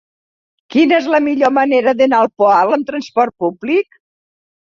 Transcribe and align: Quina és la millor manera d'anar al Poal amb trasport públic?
Quina 0.75 0.95
és 1.01 1.09
la 1.15 1.19
millor 1.25 1.53
manera 1.57 1.93
d'anar 1.99 2.23
al 2.25 2.31
Poal 2.43 2.73
amb 2.79 2.89
trasport 2.89 3.37
públic? 3.45 4.01